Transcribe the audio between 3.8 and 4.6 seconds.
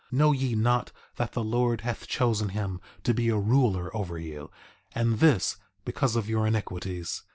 over you,